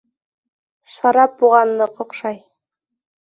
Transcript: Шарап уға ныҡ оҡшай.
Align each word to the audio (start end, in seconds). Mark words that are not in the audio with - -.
Шарап 0.93 1.45
уға 1.49 1.61
ныҡ 1.73 2.01
оҡшай. 2.05 2.39